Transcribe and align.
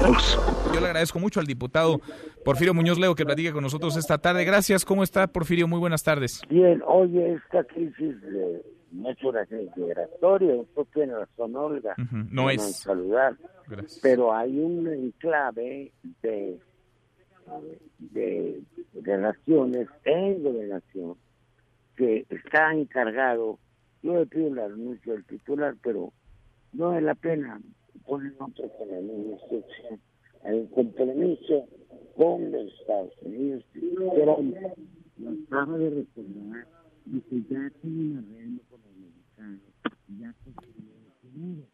Yo 0.00 0.80
le 0.80 0.86
agradezco 0.86 1.18
mucho 1.18 1.40
al 1.40 1.46
diputado 1.46 2.00
Porfirio 2.44 2.72
Muñoz 2.72 2.98
Leo 2.98 3.14
que 3.14 3.24
platique 3.24 3.52
con 3.52 3.62
nosotros 3.62 3.96
esta 3.96 4.18
tarde. 4.18 4.44
Gracias. 4.44 4.84
¿Cómo 4.84 5.02
está, 5.02 5.26
Porfirio? 5.26 5.66
Muy 5.66 5.80
buenas 5.80 6.04
tardes. 6.04 6.40
Bien, 6.48 6.80
oye, 6.86 7.34
esta 7.34 7.64
crisis 7.64 8.20
de, 8.22 8.62
no 8.92 9.10
es 9.10 9.22
una 9.22 9.44
crisis 9.46 9.76
migratoria, 9.76 10.54
usted 10.54 10.82
tiene 10.94 11.14
razón, 11.14 11.56
Olga. 11.56 11.94
No 12.30 12.48
es. 12.48 12.76
Saludar. 12.76 13.36
Pero 14.02 14.34
hay 14.34 14.58
un 14.58 14.86
enclave 14.86 15.92
de, 16.22 16.58
de 17.98 18.62
relaciones 19.02 19.88
en 20.04 20.42
gobernación 20.42 21.16
que 21.96 22.24
está 22.30 22.72
encargado. 22.72 23.58
Yo 24.02 24.14
le 24.14 24.26
pido 24.26 24.54
la 24.54 24.68
renuncia 24.68 25.12
del 25.12 25.24
titular, 25.24 25.74
pero 25.82 26.12
no 26.72 26.90
vale 26.90 27.02
la 27.02 27.14
pena 27.16 27.60
poner 28.08 28.32
otro 28.38 28.68
con 28.76 28.88
la. 28.88 28.96
Hay 30.44 30.54
un 30.54 30.66
compromiso 30.68 31.68
con 32.16 32.50
los 32.50 32.72
Estados 32.80 33.12
Unidos, 33.22 33.64
pero 33.72 34.42
nos 35.18 35.34
acaba 35.46 35.78
de 35.78 35.90
recordar 35.90 36.66
que 37.28 37.42
ya 37.42 37.70
tiene 37.80 38.00
un 38.00 38.18
arreglo 38.18 38.62
con 38.70 38.80
los 38.82 38.96
mexicanos, 38.96 39.60
ya 40.18 40.34
construyó 40.44 40.92
el 40.96 41.12
seguro. 41.20 41.68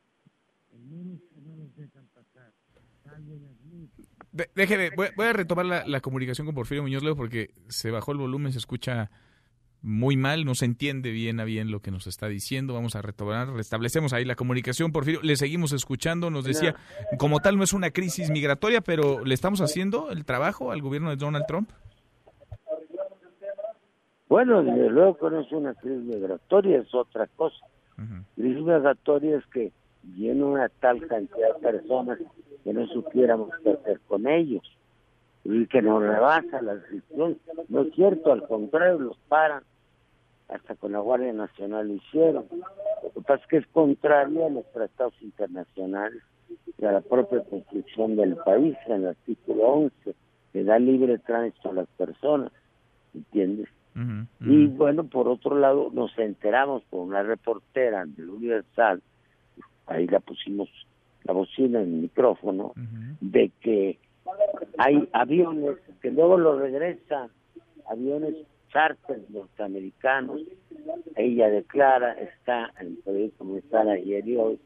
El 0.73 0.81
menos 0.81 1.21
que 1.33 1.41
no 1.41 1.57
nos 1.57 1.77
dejan 1.77 2.07
pasar. 2.15 2.53
De, 4.33 4.49
déjeme, 4.55 4.91
voy, 4.97 5.09
voy, 5.15 5.27
a 5.27 5.33
retomar 5.35 5.67
la, 5.67 5.87
la, 5.87 6.01
comunicación 6.01 6.47
con 6.47 6.55
Porfirio 6.55 6.83
Muñoz 6.83 7.03
Leo 7.03 7.15
porque 7.15 7.51
se 7.69 7.91
bajó 7.91 8.13
el 8.13 8.19
volumen, 8.19 8.51
se 8.51 8.59
escucha 8.59 9.11
muy 9.85 10.17
mal, 10.17 10.47
no 10.47 10.55
se 10.55 10.65
entiende 10.65 11.11
bien 11.11 11.41
a 11.41 11.45
bien 11.45 11.71
lo 11.71 11.81
que 11.81 11.91
nos 11.91 12.07
está 12.07 12.27
diciendo. 12.27 12.73
Vamos 12.73 12.97
a 12.97 13.03
retomar, 13.03 13.51
restablecemos 13.51 14.15
ahí 14.15 14.25
la 14.25 14.35
comunicación. 14.35 14.93
Porfirio, 14.93 15.21
le 15.23 15.37
seguimos 15.37 15.73
escuchando. 15.73 16.31
Nos 16.31 16.47
decía, 16.47 16.75
como 17.19 17.41
tal, 17.41 17.59
no 17.59 17.65
es 17.65 17.75
una 17.75 17.91
crisis 17.91 18.31
migratoria, 18.31 18.81
pero 18.81 19.23
¿le 19.27 19.35
estamos 19.35 19.61
haciendo 19.61 20.11
el 20.11 20.25
trabajo 20.25 20.73
al 20.73 20.81
gobierno 20.81 21.11
de 21.11 21.17
Donald 21.17 21.45
Trump? 21.47 21.71
Bueno, 24.27 24.63
desde 24.63 24.89
luego 24.89 25.19
que 25.19 25.31
no 25.31 25.41
es 25.41 25.53
una 25.53 25.75
crisis 25.75 26.03
migratoria, 26.03 26.79
es 26.79 26.95
otra 26.95 27.27
cosa. 27.37 27.67
Crisis 28.37 28.65
migratoria 28.65 29.37
es 29.37 29.47
que 29.53 29.71
viene 30.03 30.45
una 30.45 30.71
tal 30.81 31.07
cantidad 31.07 31.55
de 31.57 31.61
personas 31.61 32.19
que 32.65 32.73
no 32.73 32.87
supiéramos 32.87 33.51
qué 33.63 33.73
hacer 33.73 34.01
con 34.09 34.27
ellos 34.27 34.63
y 35.45 35.67
que 35.67 35.83
nos 35.83 36.03
rebasa 36.03 36.63
la 36.63 36.77
decisión. 36.77 37.39
No 37.69 37.83
es 37.83 37.95
cierto, 37.95 38.33
al 38.33 38.49
contrario, 38.49 38.99
los 38.99 39.19
paran 39.29 39.63
hasta 40.49 40.75
con 40.75 40.93
la 40.93 41.01
Guardia 41.01 41.33
Nacional 41.33 41.89
lo 41.89 41.95
hicieron. 41.95 42.47
Lo 43.03 43.11
que 43.13 43.21
pasa 43.21 43.43
es 43.43 43.49
que 43.49 43.57
es 43.59 43.67
contrario 43.69 44.47
a 44.47 44.51
los 44.51 44.71
tratados 44.73 45.15
internacionales 45.23 46.23
y 46.79 46.85
a 46.85 46.93
la 46.93 47.01
propia 47.01 47.43
construcción 47.45 48.17
del 48.17 48.37
país, 48.37 48.77
en 48.87 48.93
el 48.93 49.09
artículo 49.09 49.63
11, 49.65 50.15
que 50.53 50.65
da 50.65 50.79
libre 50.79 51.19
tránsito 51.19 51.71
a 51.71 51.75
las 51.75 51.89
personas, 51.89 52.53
¿entiendes? 53.15 53.69
Y 54.41 54.67
bueno, 54.67 55.05
por 55.05 55.29
otro 55.29 55.57
lado, 55.57 55.89
nos 55.93 56.19
enteramos 56.19 56.83
por 56.91 57.07
una 57.07 57.23
reportera 57.23 58.05
del 58.05 58.29
Universal, 58.29 59.01
ahí 59.87 60.07
la 60.09 60.19
pusimos 60.19 60.69
la 61.23 61.33
bocina 61.33 61.81
en 61.81 61.95
el 61.95 62.01
micrófono, 62.03 62.73
de 63.21 63.51
que 63.61 63.99
hay 64.79 65.09
aviones 65.13 65.77
que 66.03 66.11
luego 66.11 66.37
lo 66.39 66.59
regresan, 66.59 67.31
aviones 67.89 68.35
charters 68.75 69.31
norteamericanos. 69.31 70.41
Ella 71.17 71.49
declara, 71.49 72.13
está 72.15 72.73
en 72.81 72.89
el 72.89 72.97
proyecto 72.99 73.45
municipal 73.45 73.89
ayer 73.89 74.27
y 74.29 74.37
hoy, 74.37 74.59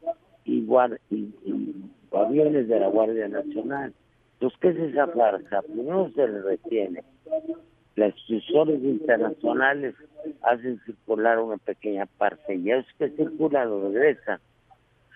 igual, 0.45 0.99
y, 1.11 1.31
aviones 2.11 2.67
de 2.67 2.79
la 2.79 2.87
Guardia 2.87 3.27
Nacional. 3.27 3.93
Entonces, 4.33 4.59
¿qué 4.59 4.69
es 4.69 4.77
esa 4.77 5.07
farsa? 5.07 5.61
Primero 5.61 6.11
se 6.15 6.27
le 6.27 6.41
retiene. 6.41 7.03
Las 7.95 8.15
instituciones 8.15 8.81
internacionales 8.83 9.95
hacen 10.41 10.79
circular 10.85 11.39
una 11.39 11.57
pequeña 11.57 12.05
parte 12.05 12.55
y 12.55 12.71
es 12.71 12.85
que 12.97 13.09
circula 13.11 13.65
lo 13.65 13.91
regresa. 13.91 14.39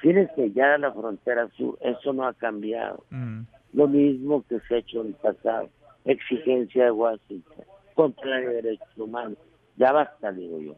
Fíjense, 0.01 0.51
ya 0.51 0.77
la 0.77 0.91
frontera 0.91 1.47
sur, 1.55 1.77
eso 1.81 2.13
no 2.13 2.27
ha 2.27 2.33
cambiado. 2.33 3.05
Mm. 3.09 3.43
Lo 3.73 3.87
mismo 3.87 4.43
que 4.47 4.59
se 4.67 4.75
ha 4.75 4.77
hecho 4.79 5.01
en 5.01 5.07
el 5.07 5.13
pasado. 5.13 5.69
Exigencia 6.05 6.85
de 6.85 6.91
Washington 6.91 7.65
contra 7.93 8.39
los 8.39 8.53
derechos 8.53 8.97
humanos. 8.97 9.37
Ya 9.75 9.91
basta, 9.91 10.31
digo 10.31 10.59
yo. 10.59 10.75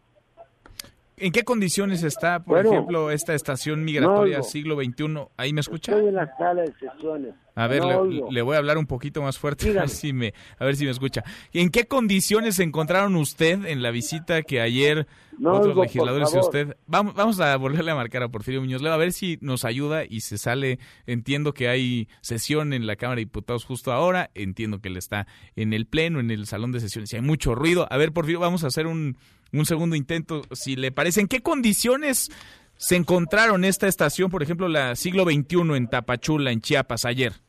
¿En 1.18 1.32
qué 1.32 1.44
condiciones 1.44 2.04
está, 2.04 2.44
por 2.44 2.66
ejemplo, 2.66 3.10
esta 3.10 3.34
estación 3.34 3.84
migratoria 3.86 4.44
siglo 4.44 4.76
XXI? 4.76 5.28
¿Ahí 5.38 5.54
me 5.54 5.62
escucha? 5.62 5.94
Estoy 5.94 6.10
en 6.10 6.16
la 6.16 6.38
sala 6.38 6.64
de 6.64 6.74
sesiones. 6.74 7.34
A 7.56 7.68
ver, 7.68 7.84
le, 8.32 8.42
voy 8.42 8.56
a 8.56 8.58
hablar 8.58 8.78
un 8.78 8.86
poquito 8.86 9.22
más 9.22 9.40
fuerte, 9.40 9.70
a 9.70 9.84
ver, 9.84 9.90
si 9.90 10.12
me, 10.12 10.34
a 10.60 10.66
ver 10.66 10.76
si 10.76 10.84
me 10.84 10.92
escucha. 10.92 11.24
¿En 11.54 11.70
qué 11.70 11.88
condiciones 11.88 12.58
se 12.58 12.64
encontraron 12.64 13.16
usted 13.16 13.66
en 13.66 13.82
la 13.82 13.92
visita 13.92 14.42
que 14.42 14.60
ayer 14.60 15.08
otros 15.42 15.76
legisladores 15.78 16.34
y 16.34 16.38
usted... 16.38 16.76
Vamos, 16.86 17.16
vamos 17.16 17.40
a 17.40 17.56
volverle 17.56 17.92
a 17.92 17.96
marcar 17.96 18.24
a 18.24 18.28
Porfirio 18.28 18.60
Muñoz 18.60 18.84
a 18.84 18.98
ver 18.98 19.14
si 19.14 19.38
nos 19.40 19.64
ayuda 19.64 20.04
y 20.04 20.20
se 20.20 20.38
sale. 20.38 20.80
Entiendo 21.08 21.54
que 21.54 21.70
hay 21.70 22.10
sesión 22.20 22.74
en 22.74 22.88
la 22.88 22.98
Cámara 22.98 23.16
de 23.16 23.22
Diputados 23.22 23.64
justo 23.64 23.94
ahora, 23.94 24.32
entiendo 24.36 24.82
que 24.82 24.90
él 24.90 24.98
está 24.98 25.26
en 25.56 25.72
el 25.72 25.86
Pleno, 25.86 26.20
en 26.20 26.32
el 26.32 26.48
Salón 26.48 26.74
de 26.74 26.82
Sesiones, 26.82 27.14
y 27.14 27.16
hay 27.16 27.22
mucho 27.22 27.56
ruido. 27.56 27.88
A 27.90 27.96
ver, 27.96 28.12
Porfirio, 28.12 28.42
vamos 28.42 28.66
a 28.66 28.68
hacer 28.68 28.86
un, 28.86 29.18
un 29.54 29.66
segundo 29.66 29.96
intento, 29.96 30.42
si 30.52 30.76
le 30.76 30.92
parece. 30.92 31.22
¿En 31.22 31.28
qué 31.30 31.42
condiciones 31.42 32.32
se 32.76 32.98
encontraron 32.98 33.64
esta 33.64 33.88
estación, 33.88 34.30
por 34.30 34.44
ejemplo, 34.44 34.68
la 34.68 34.96
siglo 34.98 35.24
XXI 35.24 35.76
en 35.76 35.88
Tapachula, 35.88 36.52
en 36.52 36.60
Chiapas, 36.60 37.06
ayer? 37.06 37.45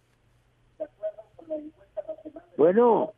Bueno. 2.56 3.12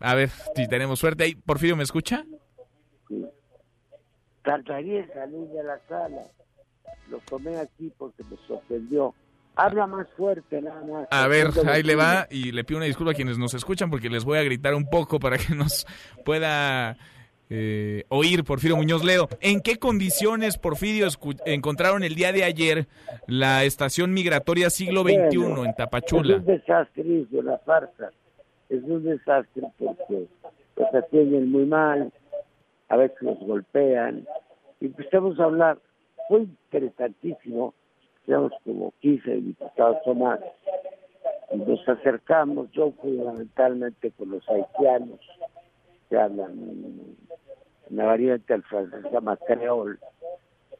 A 0.00 0.14
ver, 0.14 0.30
si 0.56 0.68
tenemos 0.68 0.98
suerte 0.98 1.24
ahí. 1.24 1.34
¿Porfirio 1.34 1.76
me 1.76 1.82
escucha? 1.82 2.24
Sí. 3.08 3.26
Salir 4.44 5.06
de 5.06 5.62
la 5.62 5.78
sala. 5.88 6.22
Lo 7.08 7.18
tomé 7.18 7.58
aquí 7.58 7.92
porque 7.98 8.22
me 8.24 8.36
sorprendió. 8.46 9.14
Habla 9.56 9.86
más 9.86 10.08
fuerte, 10.16 10.62
nada 10.62 10.82
más. 10.84 11.08
A 11.10 11.26
ver, 11.26 11.48
ahí 11.68 11.82
le 11.82 11.96
va 11.96 12.26
y 12.30 12.52
le 12.52 12.64
pido 12.64 12.78
una 12.78 12.86
disculpa 12.86 13.12
a 13.12 13.14
quienes 13.14 13.36
nos 13.36 13.52
escuchan 13.52 13.90
porque 13.90 14.08
les 14.08 14.24
voy 14.24 14.38
a 14.38 14.42
gritar 14.42 14.74
un 14.74 14.88
poco 14.88 15.18
para 15.18 15.36
que 15.36 15.54
nos 15.54 15.86
pueda 16.24 16.96
eh, 17.50 18.04
oír 18.08 18.44
Porfirio 18.44 18.76
Muñoz 18.76 19.04
Ledo. 19.04 19.28
¿En 19.40 19.60
qué 19.60 19.76
condiciones, 19.76 20.56
Porfirio, 20.56 21.08
encontraron 21.44 22.04
el 22.04 22.14
día 22.14 22.32
de 22.32 22.44
ayer 22.44 22.86
la 23.26 23.64
estación 23.64 24.12
migratoria 24.12 24.70
siglo 24.70 25.02
XXI 25.02 25.64
en 25.64 25.74
Tapachula? 25.74 26.36
Es 26.36 26.38
un 26.40 26.46
desastre, 26.46 27.20
es 27.20 27.32
una 27.32 27.58
farsa. 27.58 28.10
Es 28.68 28.84
un 28.84 29.02
desastre 29.02 29.64
porque 29.78 30.28
los 30.76 30.94
atienden 30.94 31.50
muy 31.50 31.66
mal, 31.66 32.12
a 32.88 32.96
veces 32.96 33.16
los 33.20 33.38
golpean. 33.40 34.24
Y 34.80 34.86
empezamos 34.86 35.38
a 35.40 35.44
hablar, 35.44 35.78
fue 36.28 36.42
interesantísimo, 36.42 37.74
tenemos 38.26 38.52
como 38.64 38.94
15 39.00 39.28
diputados 39.28 39.98
o 40.04 40.14
más, 40.14 40.38
y 41.52 41.56
nos 41.56 41.86
acercamos, 41.88 42.70
yo 42.70 42.92
fundamentalmente 42.92 44.12
con 44.12 44.30
los 44.30 44.48
haitianos, 44.48 45.18
que 46.08 46.16
hablan 46.16 47.16
una 47.90 48.04
variante 48.06 48.54
al 48.54 48.62
francés 48.62 49.02
se 49.02 49.10
llama 49.10 49.36
creol. 49.36 49.98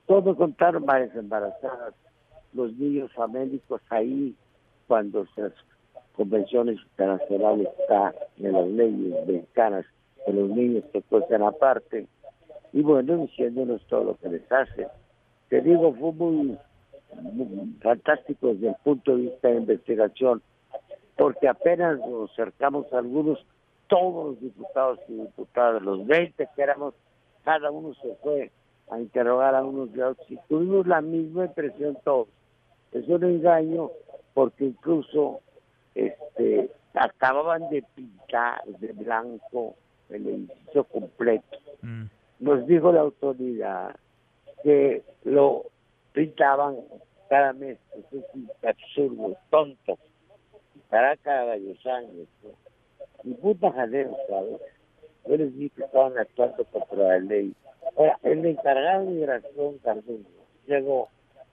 Todo 0.06 0.36
contaron 0.36 0.86
varias 0.86 1.14
embarazadas, 1.14 1.94
los 2.52 2.72
niños 2.74 3.12
famélicos 3.12 3.80
ahí, 3.90 4.34
cuando 4.86 5.26
las 5.36 5.52
convenciones 6.14 6.78
internacionales 6.80 7.68
están 7.80 8.12
en 8.38 8.52
las 8.52 8.66
leyes 8.68 9.26
mexicanas, 9.26 9.86
que 10.24 10.32
los 10.32 10.50
niños 10.50 10.84
se 10.92 11.02
cuestan 11.02 11.42
aparte, 11.42 12.06
y 12.72 12.82
bueno, 12.82 13.16
diciéndonos 13.16 13.84
todo 13.86 14.04
lo 14.04 14.16
que 14.16 14.28
les 14.28 14.52
hace. 14.52 14.86
Te 15.48 15.60
digo, 15.60 15.92
fue 15.94 16.12
muy, 16.12 16.58
muy 17.22 17.76
fantástico 17.80 18.48
desde 18.48 18.68
el 18.68 18.76
punto 18.84 19.16
de 19.16 19.22
vista 19.22 19.48
de 19.48 19.56
investigación, 19.56 20.42
porque 21.16 21.48
apenas 21.48 21.98
nos 21.98 22.30
acercamos 22.32 22.92
a 22.92 22.98
algunos 22.98 23.44
todos 23.90 24.26
los 24.26 24.40
diputados 24.40 24.98
y 25.08 25.14
diputadas, 25.14 25.82
los 25.82 26.06
20 26.06 26.48
que 26.54 26.62
éramos, 26.62 26.94
cada 27.44 27.70
uno 27.70 27.92
se 27.94 28.14
fue 28.22 28.50
a 28.90 28.98
interrogar 28.98 29.54
a 29.54 29.64
unos 29.64 29.92
de 29.92 30.02
otros 30.02 30.30
y 30.30 30.38
tuvimos 30.48 30.86
la 30.86 31.00
misma 31.00 31.44
impresión 31.44 31.98
todos. 32.04 32.28
Es 32.92 33.06
un 33.08 33.22
engaño 33.24 33.90
porque 34.32 34.64
incluso 34.66 35.40
este 35.94 36.70
acababan 36.94 37.68
de 37.70 37.84
pintar 37.94 38.64
de 38.64 38.92
blanco 38.92 39.74
el 40.08 40.26
edificio 40.26 40.84
completo. 40.84 41.58
Mm. 41.82 42.04
Nos 42.40 42.66
dijo 42.66 42.92
la 42.92 43.00
autoridad 43.00 43.94
que 44.62 45.02
lo 45.24 45.64
pintaban 46.12 46.76
cada 47.28 47.52
mes. 47.52 47.78
Eso 47.96 48.24
es 48.34 48.66
absurdo, 48.66 49.36
tonto. 49.50 49.98
Para 50.88 51.16
cada 51.18 51.44
varios 51.44 51.84
años 51.86 52.26
puta 53.40 53.72
jaleo, 53.72 54.16
¿sabes? 54.28 54.60
Yo 55.26 55.36
les 55.36 55.54
dije 55.56 55.70
que 55.76 55.84
estaban 55.84 56.16
actuando 56.18 56.64
contra 56.64 56.98
la 56.98 57.18
ley. 57.18 57.54
Ahora, 57.96 58.18
el 58.22 58.44
encargado 58.44 59.04
de 59.04 59.10
migración, 59.10 59.78
Cardoso, 59.78 60.18
llegó, 60.66 61.08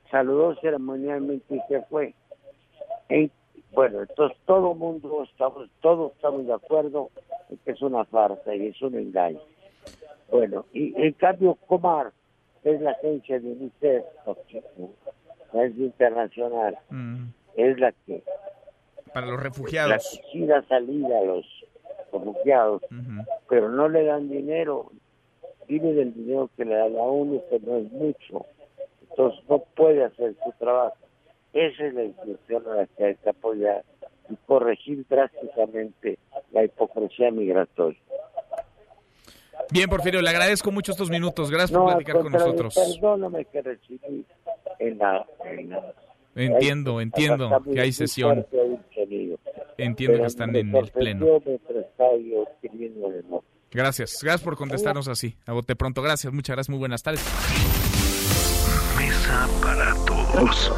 saludó 0.10 0.56
ceremonialmente 0.62 1.56
y 1.56 1.62
se 1.68 1.82
fue. 1.84 2.14
En, 3.10 3.32
Bueno, 3.72 4.02
entonces 4.02 4.38
todo 4.46 4.72
el 4.72 4.78
mundo 4.78 5.24
estamos, 5.24 5.70
todos 5.82 6.14
estamos 6.14 6.48
de 6.48 6.54
acuerdo 6.54 7.10
en 7.50 7.58
que 7.58 7.72
es 7.72 7.82
una 7.82 8.06
farsa 8.06 8.56
y 8.56 8.68
es 8.68 8.82
un 8.82 8.96
engaño. 8.96 9.42
Bueno, 10.32 10.66
y 10.74 10.94
en 11.02 11.14
cambio 11.14 11.56
Comar, 11.68 12.12
que 12.64 12.72
es 12.72 12.82
la 12.82 12.92
agencia 12.92 13.40
de 13.40 13.52
UNICEF, 13.52 14.06
es 15.54 15.78
internacional, 15.78 16.78
mm. 16.90 17.26
es 17.56 17.80
la 17.80 17.92
que 18.06 18.24
para 19.14 19.28
los 19.28 19.42
refugiados. 19.42 20.22
La 20.34 20.60
que 20.60 20.68
salida 20.68 21.18
a 21.18 21.24
los 21.24 21.46
refugiados, 22.20 22.82
pero 23.50 23.70
no 23.70 23.90
le 23.90 24.04
dan 24.04 24.30
dinero, 24.30 24.92
vive 25.68 25.94
del 25.94 26.14
dinero 26.14 26.50
que 26.56 26.66
le 26.66 26.76
da 26.76 26.90
la 26.90 27.02
ONU, 27.02 27.42
que 27.50 27.60
no 27.60 27.78
es 27.78 27.92
mucho, 27.92 28.46
entonces 29.10 29.42
no 29.50 29.60
puede 29.76 30.04
hacer 30.04 30.36
su 30.44 30.52
trabajo. 30.60 30.96
Esa 31.54 31.86
es 31.86 31.94
la 31.94 32.04
institución 32.04 32.64
a 32.68 32.76
la 32.76 32.86
que 32.86 33.06
hay 33.06 33.16
que 33.16 33.30
apoyar 33.30 33.84
y 34.30 34.36
corregir 34.46 35.06
drásticamente 35.10 36.20
la 36.52 36.64
hipocresía 36.64 37.32
migratoria. 37.32 38.00
Bien, 39.72 39.90
Porfirio, 39.90 40.22
le 40.22 40.30
agradezco 40.30 40.72
mucho 40.72 40.92
estos 40.92 41.10
minutos. 41.10 41.50
Gracias 41.50 41.72
por 41.72 41.88
platicar 41.88 42.22
con 42.22 42.32
nosotros. 42.32 42.76
Perdóname 42.76 43.46
que 43.46 43.62
recibí 43.62 44.26
en 44.80 44.98
la... 44.98 45.26
entiendo, 46.36 47.02
entiendo 47.02 47.50
que 47.74 47.82
hay 47.82 47.92
sesión. 47.92 48.46
Entiendo 49.78 50.20
que 50.20 50.28
están 50.28 50.56
en 50.56 50.76
el 50.76 50.92
pleno. 50.92 51.42
Gracias, 53.70 54.20
gracias 54.24 54.44
por 54.44 54.56
contestarnos 54.56 55.08
así. 55.08 55.36
A 55.46 55.54
bote 55.54 55.76
pronto, 55.76 56.02
gracias, 56.02 56.32
muchas 56.34 56.56
gracias, 56.56 56.70
muy 56.70 56.80
buenas 56.80 57.04
tardes. 57.04 57.24
Mesa 58.98 59.48
para 59.62 59.94
todos. 60.06 60.72